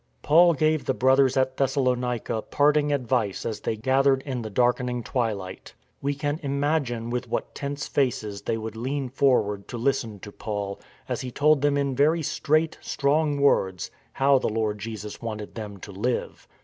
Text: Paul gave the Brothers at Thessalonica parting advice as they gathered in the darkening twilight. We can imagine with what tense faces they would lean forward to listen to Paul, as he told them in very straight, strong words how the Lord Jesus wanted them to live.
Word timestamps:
Paul 0.23 0.55
gave 0.55 0.85
the 0.85 0.95
Brothers 0.95 1.37
at 1.37 1.57
Thessalonica 1.57 2.41
parting 2.41 2.91
advice 2.91 3.45
as 3.45 3.59
they 3.59 3.75
gathered 3.75 4.23
in 4.23 4.41
the 4.41 4.49
darkening 4.49 5.03
twilight. 5.03 5.75
We 6.01 6.15
can 6.15 6.39
imagine 6.41 7.11
with 7.11 7.29
what 7.29 7.53
tense 7.53 7.87
faces 7.87 8.41
they 8.41 8.57
would 8.57 8.75
lean 8.75 9.09
forward 9.09 9.67
to 9.67 9.77
listen 9.77 10.19
to 10.21 10.31
Paul, 10.31 10.79
as 11.07 11.21
he 11.21 11.29
told 11.29 11.61
them 11.61 11.77
in 11.77 11.95
very 11.95 12.23
straight, 12.23 12.79
strong 12.81 13.39
words 13.39 13.91
how 14.13 14.39
the 14.39 14.49
Lord 14.49 14.79
Jesus 14.79 15.21
wanted 15.21 15.53
them 15.53 15.77
to 15.81 15.91
live. 15.91 16.47